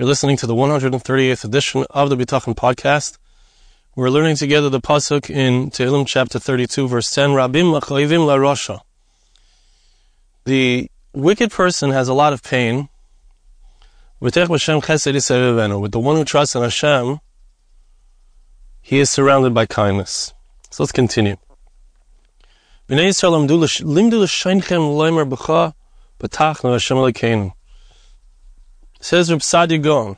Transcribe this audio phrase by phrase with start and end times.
[0.00, 3.18] You're listening to the 138th edition of the Bitachon podcast.
[3.94, 7.32] We're learning together the pasuk in Tehillim chapter 32, verse 10.
[7.32, 7.80] Rabim la
[8.36, 8.80] rosha.
[10.46, 12.88] The wicked person has a lot of pain.
[14.20, 14.48] With the
[15.92, 17.20] one who trusts in Hashem,
[18.80, 20.32] he is surrounded by kindness.
[20.70, 21.36] So let's continue.
[22.88, 25.74] Bnei Yisrael limdu l'sheinchem loimer b'cha
[26.18, 27.52] b'tachnu Hashem.
[29.00, 30.16] Says Reb Saadia Gaon.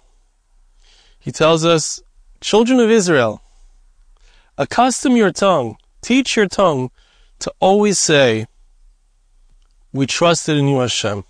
[1.18, 2.02] He tells us,
[2.40, 3.40] children of Israel,
[4.58, 6.90] accustom your tongue, teach your tongue
[7.38, 8.46] to always say,
[9.92, 11.24] we trusted in you, Hashem.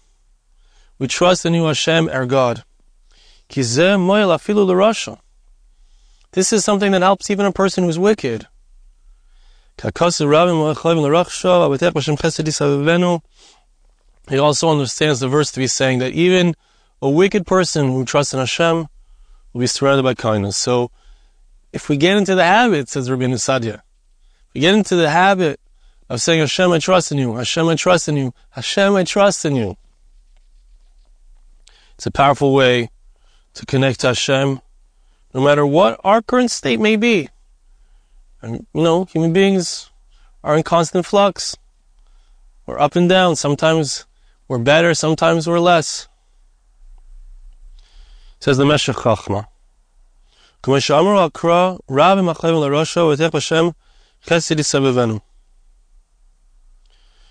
[0.99, 2.65] We trust in you, Hashem, our God.
[3.51, 3.73] This
[6.53, 8.47] is something that helps even a person who's wicked.
[9.83, 9.89] He
[14.39, 16.55] also understands the verse to be saying that even
[17.03, 18.87] a wicked person who trusts in Hashem
[19.53, 20.57] will be surrounded by kindness.
[20.57, 20.93] So,
[21.73, 23.83] if we get into the habit, says Rabbi Saadia,
[24.55, 25.59] we get into the habit
[26.09, 29.45] of saying, Hashem, I trust in you, Hashem, I trust in you, Hashem, I trust
[29.45, 29.77] in you.
[31.97, 32.91] It's a powerful way
[33.55, 34.61] to connect to Hashem,
[35.35, 37.29] no matter what our current state may be.
[38.41, 39.91] And, you know, human beings
[40.45, 41.57] are in constant flux.
[42.67, 43.37] We're up and down.
[43.37, 44.07] Sometimes
[44.47, 46.09] we're better, sometimes we're less.
[48.43, 49.47] Says the Meshech Chachma.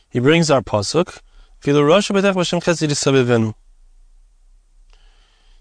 [0.09, 1.19] He brings our pasuk.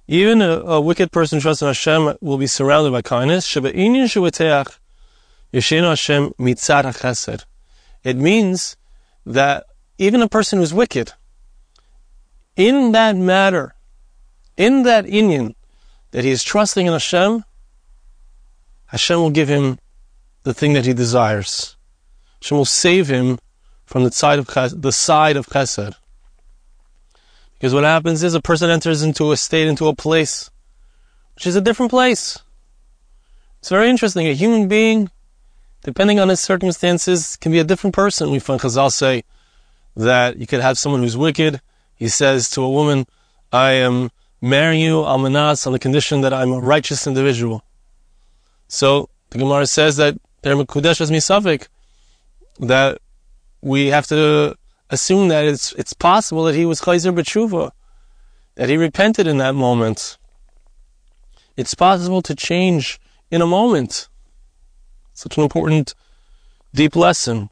[0.07, 3.57] Even a, a, wicked person trusting Hashem will be surrounded by kindness.
[8.05, 8.77] It means
[9.27, 9.67] that
[9.99, 11.13] even a person who's wicked,
[12.55, 13.75] in that matter,
[14.61, 15.55] in that inyan
[16.11, 17.45] that he is trusting in Hashem,
[18.87, 19.79] Hashem will give him
[20.43, 21.77] the thing that he desires.
[22.43, 23.39] Hashem will save him
[23.87, 24.47] from the side of
[24.83, 25.95] the side of chesed.
[27.55, 30.51] Because what happens is a person enters into a state, into a place,
[31.35, 32.39] which is a different place.
[33.61, 34.27] It's very interesting.
[34.27, 35.11] A human being,
[35.85, 38.31] depending on his circumstances, can be a different person.
[38.31, 39.25] We find Chazal say
[39.97, 41.61] that you could have someone who's wicked.
[41.95, 43.07] He says to a woman,
[43.53, 44.11] I am
[44.41, 47.63] marry you almanas on the condition that I'm a righteous individual.
[48.69, 51.69] So the Gemara says that they're mekudesh as misafik,
[52.61, 52.99] that
[53.61, 54.57] we have to
[54.89, 57.71] assume that it's it's possible that he was chayzer b'tshuva,
[58.55, 60.19] that he repented in that moment.
[61.57, 63.01] It's possible to change
[63.31, 64.09] in a moment.
[65.13, 65.95] Such an important,
[66.73, 67.51] deep lesson.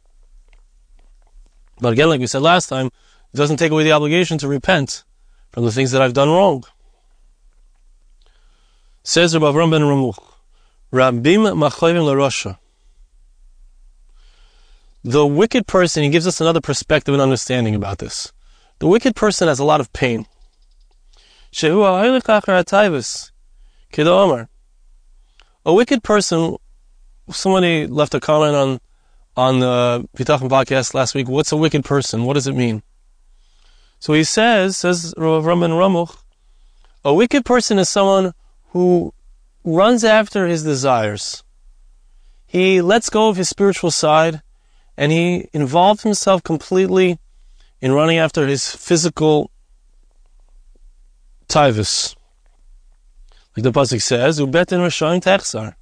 [1.81, 5.05] But again, like we said last time, it doesn't take away the obligation to repent
[5.53, 6.65] from the things that I've done wrong.
[9.09, 10.19] Says Rabbi Avram ben Ramuch,
[10.93, 12.59] Rabim larosha.
[15.03, 18.35] The wicked person, he gives us another perspective and understanding about this.
[18.81, 20.27] The wicked person has a lot of pain.
[21.63, 21.73] A
[25.65, 26.57] wicked person,
[27.31, 28.79] somebody left a comment on
[29.39, 31.31] on the Bitachon podcast last week.
[31.31, 32.25] What's a wicked person?
[32.25, 32.83] What does it mean?
[34.01, 36.15] So he says, says Rav Raman Ramuch,
[37.07, 38.35] a wicked person is someone
[38.79, 39.13] who
[39.65, 41.43] runs after his desires.
[42.47, 44.41] He lets go of his spiritual side
[44.97, 47.19] and he involved himself completely
[47.81, 49.51] in running after his physical
[51.49, 52.15] tivus.
[53.57, 55.75] Like the Pasuk says, Ubetin Rashayim Techsar.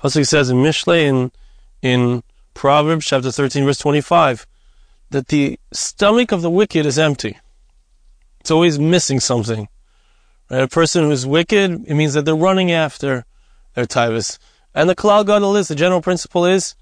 [0.00, 1.32] Pasuk says in Mishle in,
[1.82, 4.44] in Proverbs chapter 13 verse 25
[5.10, 7.38] that the stomach of the wicked is empty.
[8.40, 9.68] It's always missing something.
[10.50, 10.62] Right?
[10.62, 13.24] A person who is wicked, it means that they're running after
[13.74, 14.38] their tivus.
[14.74, 16.74] And the Kalal Gadol is, the general principle is,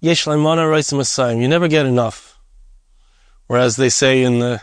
[0.00, 2.38] Yesh You never get enough.
[3.46, 4.62] Whereas they say in the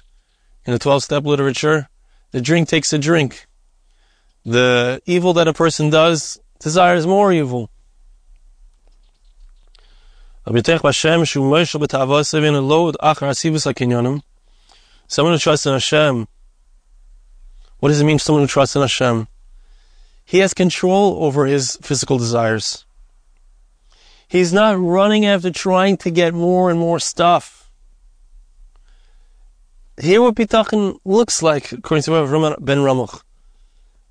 [0.65, 1.89] in the twelve step literature,
[2.31, 3.45] the drink takes a drink.
[4.45, 7.69] The evil that a person does desires more evil.
[15.09, 16.27] Someone who trusts in Hashem
[17.79, 19.27] what does it mean someone who trusts in Hashem?
[20.25, 22.85] He has control over his physical desires.
[24.27, 27.69] He's not running after trying to get more and more stuff.
[29.99, 33.21] Here what Bitachon looks like, according to Ben Ramuch.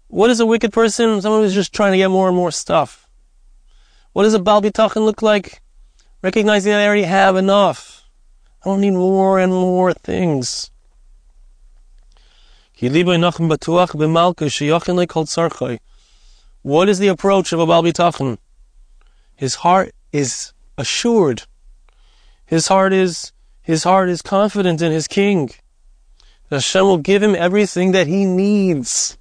[0.08, 1.20] What is a wicked person?
[1.20, 3.08] Someone who's just trying to get more and more stuff.
[4.12, 5.60] What does a Baal Bitachon look like?
[6.22, 8.04] Recognizing that I already have enough.
[8.64, 10.70] I don't need more and more things.
[16.62, 18.36] What is the approach of a Baal Bitachon?
[19.34, 21.44] His heart is assured.
[22.44, 23.32] His heart is
[23.62, 25.50] his heart is confident in his king.
[26.50, 29.16] Hashem will give him everything that he needs.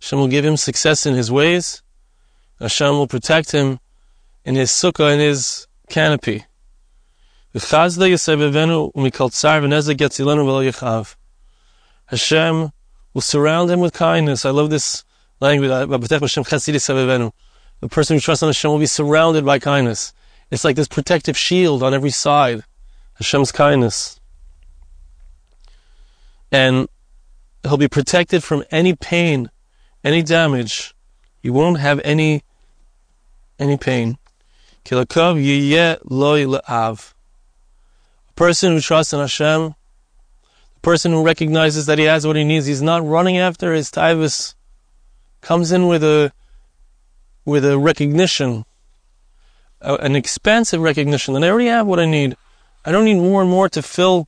[0.00, 1.82] Hashem will give him success in his ways.
[2.58, 3.78] Hashem will protect him
[4.44, 6.46] in his sukkah, in his canopy.
[12.06, 12.70] Hashem
[13.12, 14.44] will surround him with kindness.
[14.44, 15.04] I love this
[15.40, 15.70] language.
[15.70, 17.18] Uh, the
[17.88, 20.12] person who trusts on Hashem will be surrounded by kindness.
[20.50, 22.62] It's like this protective shield on every side.
[23.14, 24.20] Hashem's kindness.
[26.52, 26.88] And
[27.62, 29.50] he'll be protected from any pain,
[30.04, 30.94] any damage.
[31.40, 32.42] He won't have any
[33.58, 34.18] any pain.
[34.90, 35.04] A
[38.40, 39.74] person who trusts in Hashem,
[40.74, 43.90] the person who recognizes that he has what he needs, he's not running after his
[43.90, 44.54] taivas,
[45.42, 46.32] comes in with a
[47.44, 48.64] with a recognition
[49.82, 52.34] an expansive recognition that I already have what I need.
[52.82, 54.26] I don't need more and more to fill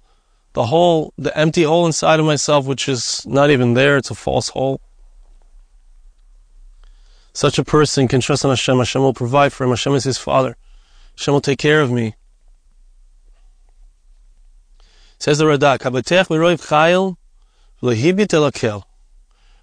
[0.53, 3.97] the hole, the empty hole inside of myself, which is not even there.
[3.97, 4.83] It's a false hole.
[7.33, 8.77] Such a person can trust in Hashem.
[8.77, 9.71] Hashem will provide for him.
[9.71, 10.57] Hashem is his father.
[11.17, 12.15] Hashem will take care of me.
[15.23, 15.79] Says the Radak,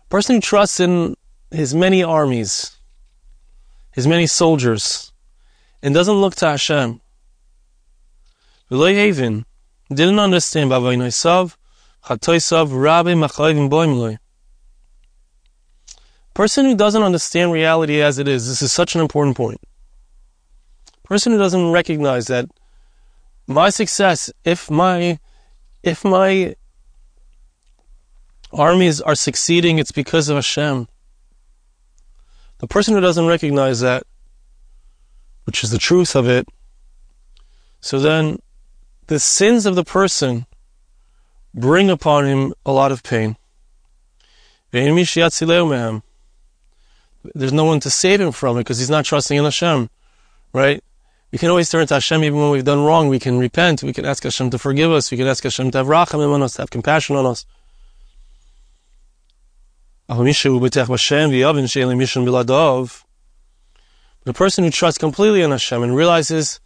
[0.10, 1.18] Person who trusts in
[1.52, 2.78] his many armies,
[3.92, 5.12] his many soldiers,
[5.84, 7.02] and doesn't look to Hashem.
[8.72, 9.44] V'lo
[9.90, 11.58] didn't understand Bavaynoisav,
[12.06, 14.18] Chatoisav, Rabbi Machayvim Boimloi.
[16.34, 19.60] Person who doesn't understand reality as it is, this is such an important point.
[21.04, 22.46] Person who doesn't recognize that
[23.46, 25.20] my success, if my,
[25.84, 26.56] if my
[28.52, 30.88] armies are succeeding, it's because of Hashem.
[32.60, 34.04] The person who doesn't recognize that
[35.46, 36.48] which is the truth of it,
[37.82, 38.40] so then
[39.08, 40.46] the sins of the person
[41.56, 43.36] bring upon him a lot of pain.
[44.72, 45.14] There's
[47.54, 49.90] no one to save him from it because he's not trusting in Hashem,
[50.54, 50.84] right?
[51.32, 53.08] We can always turn to Hashem even when we've done wrong.
[53.08, 53.84] We can repent.
[53.84, 55.12] We can ask Hashem to forgive us.
[55.12, 57.46] We can ask Hashem to have rachamim on us, to have compassion on us.
[64.24, 66.60] The person who trusts completely in Hashem and realizes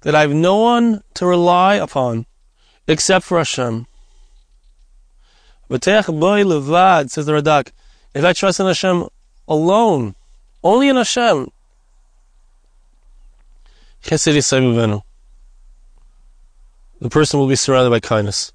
[0.00, 2.24] that I have no one to rely upon
[2.86, 3.86] except for Hashem.
[5.68, 7.72] says the Radak,
[8.14, 9.08] if I trust in Hashem
[9.46, 10.14] alone,
[10.64, 11.50] only in Hashem,
[17.00, 18.52] the person will be surrounded by kindness.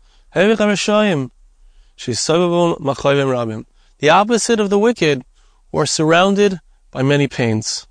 [3.99, 5.23] The opposite of the wicked
[5.73, 6.59] are surrounded
[6.89, 7.87] by many pains.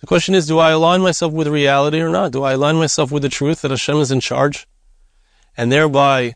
[0.00, 2.32] The question is, do I align myself with reality or not?
[2.32, 4.66] Do I align myself with the truth that Hashem is in charge
[5.56, 6.34] and thereby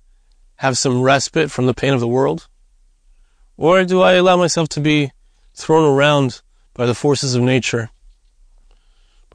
[0.57, 2.47] have some respite from the pain of the world?
[3.57, 5.11] Or do I allow myself to be
[5.55, 6.43] thrown around
[6.75, 7.91] by the forces of nature,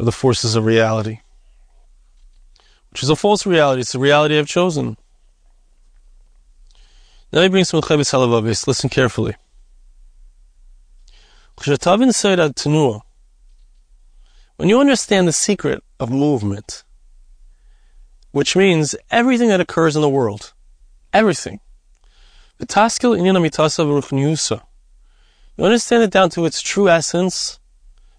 [0.02, 1.20] by the forces of reality?
[2.90, 3.82] Which is a false reality.
[3.82, 4.98] It's the reality I've chosen.
[7.32, 8.66] Now he brings some Chovos HaLevavos.
[8.66, 9.36] Listen carefully.
[14.58, 16.84] When you understand the secret of movement,
[18.32, 20.54] which means everything that occurs in the world,
[21.14, 21.60] everything,
[22.60, 22.66] you
[25.60, 27.60] understand it down to its true essence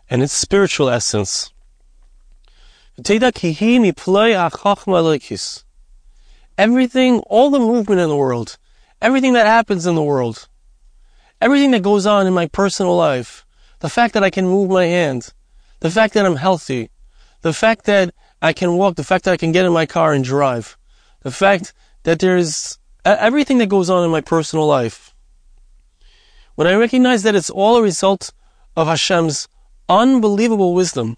[0.09, 1.52] and its spiritual essence.
[6.57, 8.59] Everything, all the movement in the world,
[9.01, 10.49] everything that happens in the world,
[11.41, 13.45] everything that goes on in my personal life,
[13.81, 15.33] the fact that I can move my hand,
[15.81, 16.91] the fact that I'm healthy,
[17.41, 20.13] the fact that I can walk, the fact that I can get in my car
[20.13, 20.77] and drive,
[21.23, 21.73] the fact
[22.05, 25.15] that there's everything that goes on in my personal life.
[26.55, 28.33] When I recognize that it's all a result
[28.77, 29.49] of Hashem's
[29.89, 31.17] unbelievable wisdom,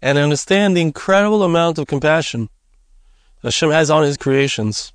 [0.00, 2.48] and I understand the incredible amount of compassion
[3.42, 4.94] Hashem has on His creations.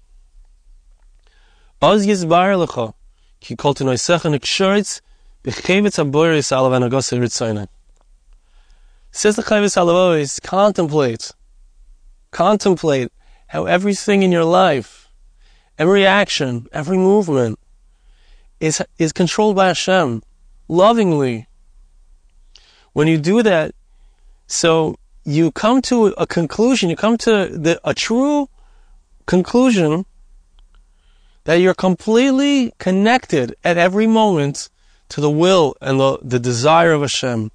[9.11, 11.31] Says the Chovos HaLevavos, contemplate,
[12.31, 13.11] contemplate
[13.45, 15.09] how everything in your life,
[15.77, 17.59] every action, every movement
[18.59, 20.23] is, is controlled by Hashem,
[20.67, 21.45] lovingly.
[22.93, 23.73] When you do that,
[24.47, 24.95] so
[25.25, 28.49] you come to a conclusion, you come to the, a true
[29.25, 30.05] conclusion
[31.45, 34.69] that you're completely connected at every moment
[35.09, 37.51] to the will and the, the desire of Hashem.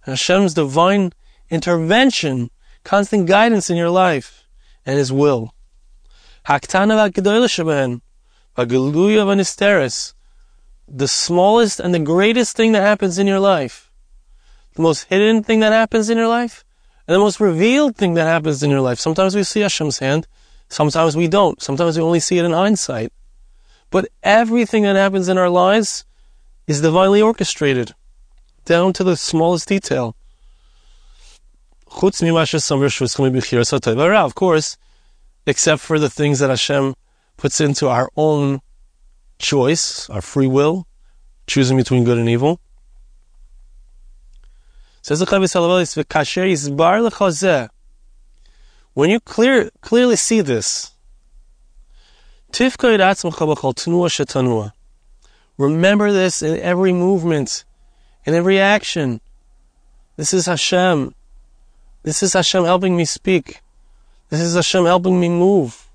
[0.00, 1.12] Hashem's divine
[1.50, 2.50] intervention,
[2.84, 4.46] constant guidance in your life,
[4.84, 5.52] and His will.
[8.58, 10.14] A galuyah vanisteres,
[10.88, 13.90] the smallest and the greatest thing that happens in your life,
[14.74, 16.64] the most hidden thing that happens in your life,
[17.06, 18.98] and the most revealed thing that happens in your life.
[18.98, 20.26] Sometimes we see Hashem's hand,
[20.70, 21.60] sometimes we don't.
[21.60, 23.12] Sometimes we only see it in hindsight.
[23.90, 26.06] But everything that happens in our lives
[26.66, 27.94] is divinely orchestrated,
[28.64, 30.16] down to the smallest detail.
[31.88, 31.94] Of
[34.34, 34.76] course,
[35.46, 36.94] except for the things that Hashem
[37.36, 38.60] puts into our own
[39.38, 40.86] choice, our free will,
[41.46, 42.60] choosing between good and evil.
[45.02, 45.26] Says the
[48.94, 50.92] when you clear, clearly see this,
[55.58, 57.64] remember this in every movement,
[58.24, 59.20] in every action.
[60.16, 61.14] This is Hashem.
[62.02, 63.60] This is Hashem helping me speak.
[64.30, 65.85] This is Hashem helping me move.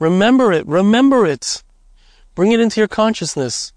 [0.00, 0.66] Remember it.
[0.66, 1.62] Remember it.
[2.34, 3.72] Bring it into your consciousness.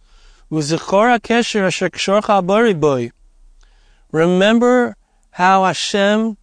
[4.12, 4.96] Remember
[5.32, 6.38] how Hashem,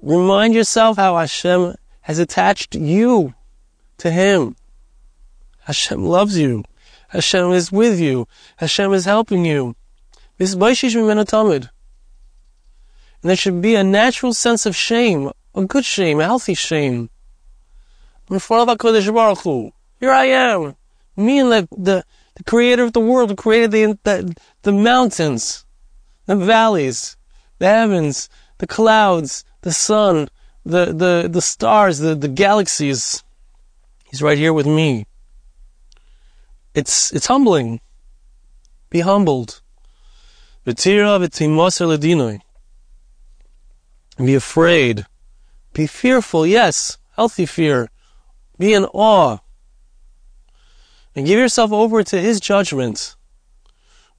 [0.00, 3.34] remind yourself how Hashem has attached you
[3.98, 4.56] to Him.
[5.64, 6.64] Hashem loves you.
[7.08, 8.26] Hashem is with you.
[8.56, 9.76] Hashem is helping you.
[10.38, 10.60] This And
[13.28, 17.09] there should be a natural sense of shame, a good shame, a healthy shame.
[19.98, 20.76] Here I am.
[21.16, 22.04] Me and the, the,
[22.36, 25.64] the creator of the world who created the, the, the mountains
[26.30, 27.16] the valleys,
[27.58, 30.28] the heavens, the clouds, the sun,
[30.64, 33.24] the, the, the stars, the, the galaxies.
[34.08, 35.06] He's right here with me.
[36.72, 37.80] It's, it's humbling.
[38.90, 39.60] Be humbled.
[44.16, 45.06] Be afraid.
[45.72, 47.90] Be fearful, yes, healthy fear.
[48.60, 49.38] Be in awe.
[51.16, 53.16] And give yourself over to His judgment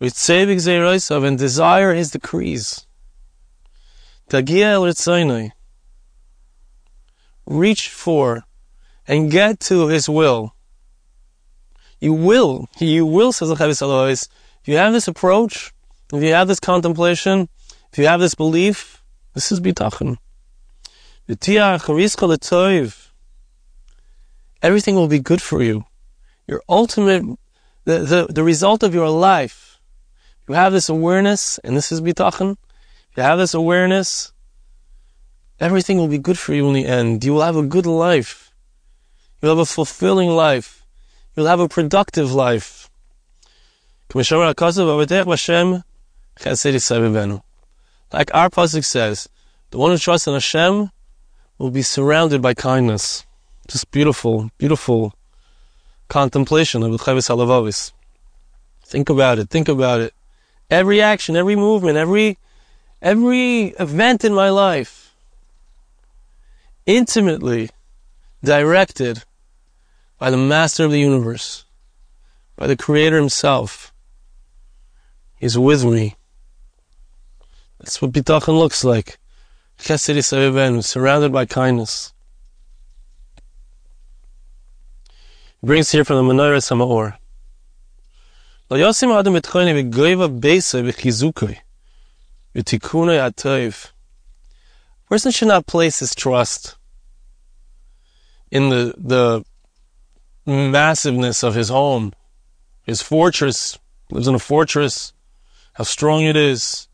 [0.02, 2.88] with zeroisav and desire his decrees.
[4.30, 5.52] Tagia el
[7.46, 8.44] Reach for
[9.08, 10.56] and get to his will.
[12.00, 14.28] You will, you will, says the Chovos
[14.62, 15.72] if you have this approach,
[16.12, 17.48] if you have this contemplation,
[17.92, 19.04] if you have this belief,
[19.36, 20.18] this is bitachon.
[24.62, 25.86] Everything will be good for you.
[26.48, 27.24] Your ultimate,
[27.86, 29.72] the, the, the result of your life
[30.52, 32.58] you have this awareness, and this is bitachon,
[33.16, 34.34] you have this awareness,
[35.62, 37.24] everything will be good for you in the end.
[37.24, 38.52] You will have a good life.
[39.42, 40.86] You'll have a fulfilling life.
[41.36, 42.90] You'll have a productive life.
[44.12, 44.36] Like
[48.34, 49.30] our pasuk says,
[49.70, 50.92] the one who trusts in Hashem
[51.58, 53.26] will be surrounded by kindness.
[53.72, 55.14] Just beautiful, beautiful
[56.10, 57.94] contemplation of the Chovos HaLevavos.
[58.84, 60.14] Think about it, think about it.
[60.70, 62.38] Every action, every movement, every,
[63.02, 65.16] every event in my life,
[66.86, 67.70] intimately
[68.44, 69.24] directed
[70.20, 71.64] by the master of the universe,
[72.58, 73.94] by the creator himself.
[75.38, 76.18] He's with me.
[77.80, 79.18] That's what bitachon looks like.
[79.80, 82.12] Chesed surrounded by kindness.
[85.08, 87.18] He brings here from the Menoras HaMaor.
[88.72, 91.58] Yosim adam et v'goiva beisoi v'chizukoi
[92.56, 93.92] v'tikunoi atoiv.
[95.08, 96.78] Person should not place his trust
[98.50, 99.46] in the the
[100.48, 102.14] massiveness of his home,
[102.84, 103.78] his fortress.
[104.10, 105.14] Lives in a fortress.
[105.74, 106.88] How strong it is.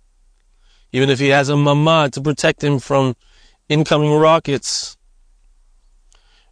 [0.91, 3.15] Even if he has a mamad to protect him from
[3.69, 4.97] incoming rockets.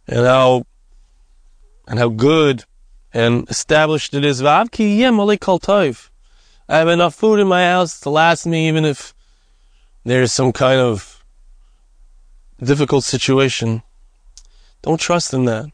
[0.08, 0.64] And how
[1.86, 2.64] and how good
[3.12, 4.40] and established it is
[6.68, 9.14] I have enough food in my house to last me even if
[10.04, 11.24] there's some kind of
[12.62, 13.82] difficult situation.
[14.82, 15.70] Don't trust in that.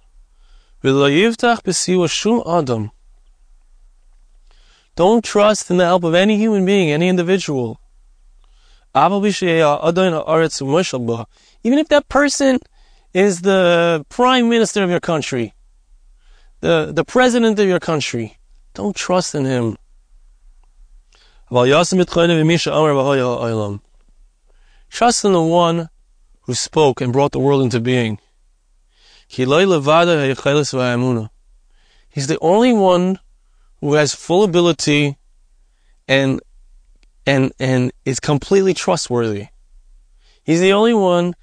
[4.95, 7.81] Don't trust in the help of any human being, any individual.
[8.95, 9.25] Even
[11.79, 12.59] if that person
[13.15, 15.55] is the prime minister of your country,
[16.63, 18.39] the, the president of your country,
[18.73, 19.77] Don't trust in him.
[24.89, 25.91] Trust in the one
[26.43, 28.19] who spoke and brought the world into being.
[32.09, 33.19] He's the only one
[33.81, 35.17] who has full ability
[36.07, 36.41] and
[37.27, 39.49] and and is completely trustworthy.
[40.45, 41.35] He's the only one.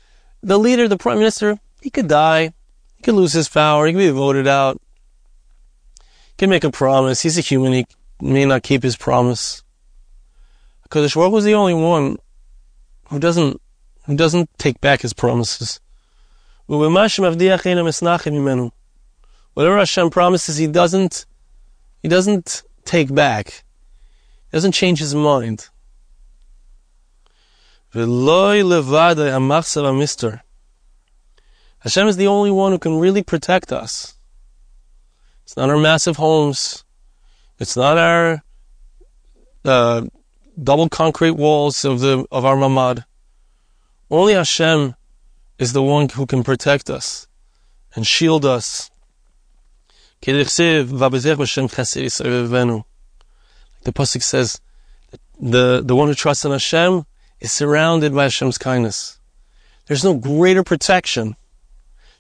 [0.42, 2.54] The leader, the prime minister, he could die.
[2.96, 3.86] He could lose his power.
[3.86, 4.80] He could be voted out.
[6.40, 7.22] Could make a promise.
[7.22, 7.74] He's a human.
[7.74, 7.86] He
[8.22, 9.62] may not keep his promise.
[10.84, 12.16] Because Baruch was the only one
[13.10, 13.62] who doesn't
[14.06, 15.82] who doesn't take back his promises.
[19.54, 21.26] Whatever Hashem promises, he doesn't
[22.02, 23.66] he doesn't take back.
[24.50, 25.68] He doesn't change his mind.
[31.80, 34.19] Hashem is the only one who can really protect us.
[35.50, 36.86] It's not our massive homes.
[37.58, 38.44] It's not our
[39.66, 40.06] uh,
[40.62, 43.04] double concrete walls of the of our mamad.
[44.12, 44.94] Only Hashem
[45.58, 47.28] is the one who can protect us
[47.96, 48.92] and shield us.
[50.22, 50.34] The
[53.92, 54.62] pasuk says,
[55.40, 57.08] the the one who trusts in Hashem
[57.40, 59.20] is surrounded by Hashem's kindness.
[59.88, 61.36] There's no greater protection.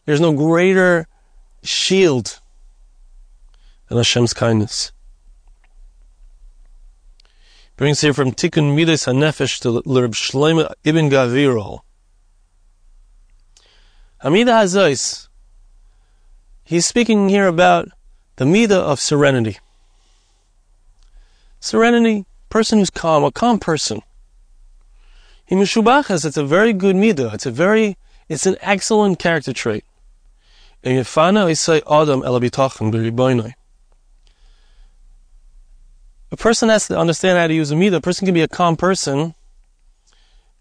[0.05, 1.07] There's no greater
[1.61, 2.39] shield
[3.89, 4.91] than Hashem's kindness
[7.79, 11.79] brings here from Tikkun Midas HaNefesh to Lerb Shlomo Ibn Gabirol.
[14.21, 15.29] Hamida Hazois,
[16.65, 17.87] he's speaking here about
[18.35, 19.59] the Midah of serenity.
[21.61, 24.01] Serenity, person who's calm, a calm person.
[25.45, 27.33] He Mishubachas, it's a very good Midah.
[27.33, 29.85] It's a very, it's an excellent character trait.
[30.83, 33.53] And Yefana Isai Adam Elabitachim B'Riboinoi.
[36.31, 37.95] A person has to understand how to use a midah.
[37.95, 39.33] A person can be a calm person,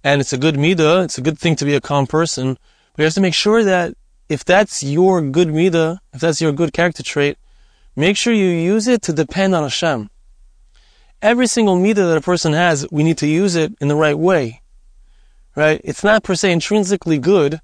[0.03, 1.05] and it's a good midah.
[1.05, 2.57] It's a good thing to be a calm person.
[2.95, 3.95] But you have to make sure that
[4.29, 7.37] if that's your good midah, if that's your good character trait,
[7.95, 10.11] make sure you use it to depend on Hashem.
[11.21, 14.19] Every single midah that a person has, we need to use it in the right
[14.19, 14.63] way.
[15.55, 15.81] Right?
[15.85, 17.61] It's not per se intrinsically good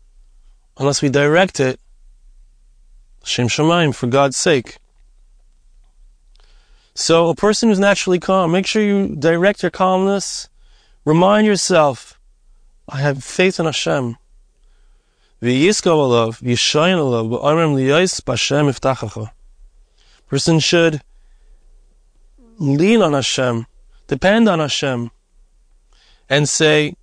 [0.76, 1.80] unless we direct it.
[3.22, 4.78] Shem Shemaim, for God's sake.
[6.94, 10.48] So a person who's naturally calm, make sure you direct your calmness.
[11.04, 12.20] Remind yourself,
[12.88, 14.16] I have faith in Hashem.
[20.28, 21.02] Person should
[22.58, 23.66] lean on Hashem,
[24.06, 25.10] depend on Hashem,
[26.30, 26.94] and say,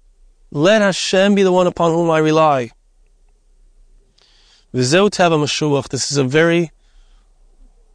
[0.52, 2.72] let Hashem be the one upon whom I rely.
[4.72, 6.72] This is a very,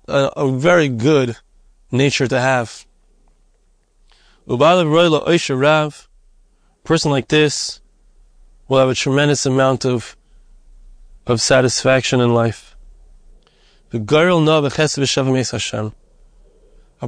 [0.06, 1.36] a, a very good
[1.90, 2.86] nature to have.
[4.48, 4.56] A
[6.84, 7.80] person like this
[8.68, 10.16] will have a tremendous amount of
[11.26, 12.76] of satisfaction in life.
[13.92, 13.98] A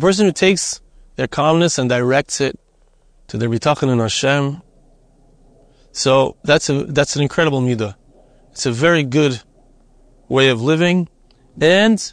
[0.01, 0.81] person who takes
[1.17, 2.59] their calmness and directs it
[3.29, 4.62] to their bitachon in Hashem.
[5.93, 7.95] So that's a that's an incredible midah.
[8.53, 9.41] It's a very good
[10.29, 11.09] way of living,
[11.61, 12.12] and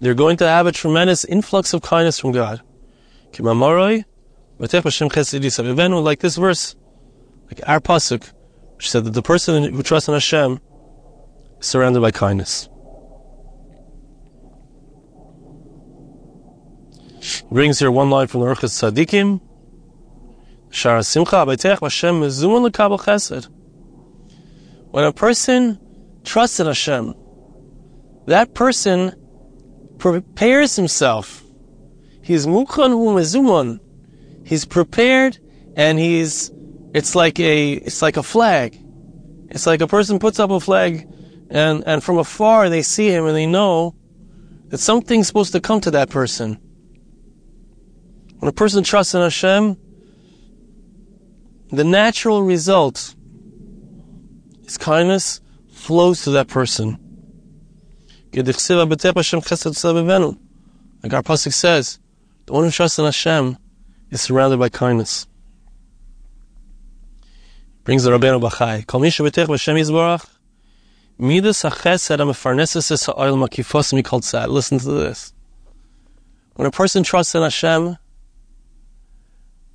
[0.00, 2.60] they're going to have a tremendous influx of kindness from God.
[4.58, 6.76] Like this verse,
[7.46, 8.32] like our pasuk,
[8.76, 10.60] which said that the person who trusts in Hashem
[11.60, 12.68] is surrounded by kindness.
[17.50, 19.40] Brings here one line from the Orchos Tzadikim.
[20.70, 23.48] Shara Simcha Hashem Chesed.
[24.90, 25.78] When a person
[26.24, 27.14] trusts in Hashem,
[28.26, 29.14] that person
[30.04, 31.42] prepares himself.
[32.20, 33.80] He's mukhan umezuman.
[34.46, 35.38] He's prepared
[35.76, 36.50] and he's,
[36.92, 38.78] it's like a, it's like a flag.
[39.48, 41.08] It's like a person puts up a flag
[41.48, 43.94] and, and from afar they see him and they know
[44.68, 46.60] that something's supposed to come to that person.
[48.40, 49.78] When a person trusts in Hashem,
[51.70, 53.14] the natural result
[54.64, 55.40] is kindness
[55.70, 57.03] flows to that person.
[58.36, 58.46] Like
[61.12, 62.00] our pasuk says,
[62.46, 63.56] the one who trusts in Hashem
[64.10, 65.28] is surrounded by kindness.
[67.84, 68.86] Brings the Rabbeinu Bachai.
[68.86, 70.26] Kol b'Hashem
[71.16, 74.48] midas ha'chesed es makifos mikol tzad.
[74.48, 75.32] Listen to this.
[76.54, 77.98] When a person trusts in Hashem,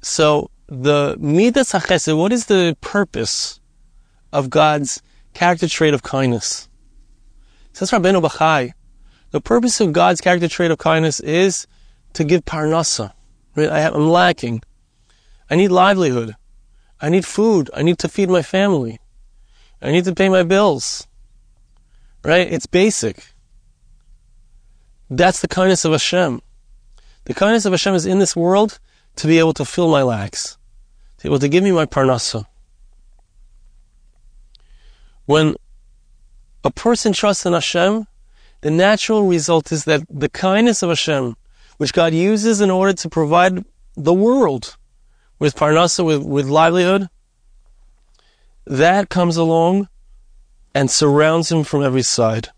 [0.01, 3.59] so the midas ha'chesed, what is the purpose
[4.33, 5.01] of God's
[5.33, 6.68] character trait of kindness?
[7.79, 8.73] Says Rabbeinu Bachai,
[9.31, 11.65] The purpose of God's character trait of kindness is
[12.11, 13.13] to give parnasa.
[13.55, 13.69] Right?
[13.69, 14.61] I I'm lacking.
[15.49, 16.35] I need livelihood.
[16.99, 17.69] I need food.
[17.73, 18.99] I need to feed my family.
[19.81, 21.07] I need to pay my bills.
[22.21, 22.51] Right?
[22.51, 23.31] It's basic.
[25.09, 26.41] That's the kindness of Hashem.
[27.23, 28.77] The kindness of Hashem is in this world
[29.15, 30.57] to be able to fill my lacks,
[31.19, 32.45] to be able to give me my parnasa.
[35.27, 35.55] When
[36.63, 38.05] a person trusts in Hashem,
[38.61, 41.35] the natural result is that the kindness of Hashem,
[41.77, 43.63] which God uses in order to provide
[43.95, 44.75] the world
[45.39, 47.09] with parnasa, with, with livelihood,
[48.65, 49.87] that comes along
[50.75, 52.49] and surrounds him from every side.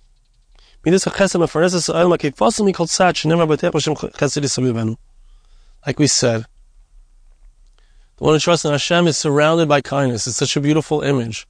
[5.85, 6.45] Like we said,
[8.17, 10.27] the one who trusts in Hashem is surrounded by kindness.
[10.27, 11.47] It's such a beautiful image.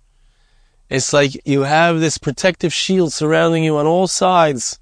[0.91, 4.77] It's like you have this protective shield surrounding you on all sides,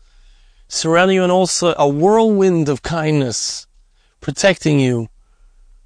[0.67, 3.67] surrounding you on all sides, a whirlwind of kindness,
[4.19, 5.09] protecting you,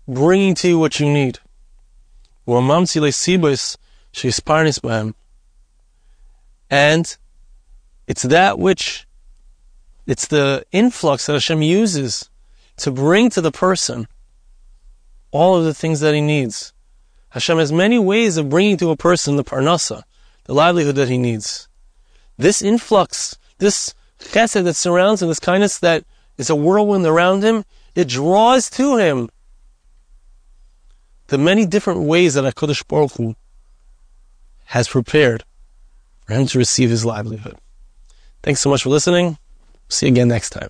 [0.07, 1.39] bringing to you what you need.
[6.69, 7.17] And
[8.07, 9.05] it's that which,
[10.07, 12.29] it's the influx that Hashem uses
[12.77, 14.07] to bring to the person
[15.31, 16.71] all of the things that he needs.
[17.31, 20.03] Hashem has many ways of bringing to a person the parnasa,
[20.45, 21.67] the livelihood that he needs.
[22.37, 26.03] This influx, this chesed that surrounds him, this kindness that
[26.37, 27.63] is a whirlwind around him,
[27.95, 29.29] it draws to him
[31.27, 33.35] the many different ways that HaKadosh Baruch Hu
[34.65, 35.43] has prepared
[36.25, 37.57] for him to receive his livelihood.
[38.41, 39.37] Thanks so much for listening.
[39.89, 40.69] See you again next time.